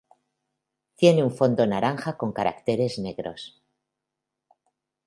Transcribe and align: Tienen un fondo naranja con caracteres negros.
Tienen 0.95 1.23
un 1.23 1.29
fondo 1.39 1.63
naranja 1.67 2.17
con 2.17 2.31
caracteres 2.33 2.97
negros. 2.97 3.61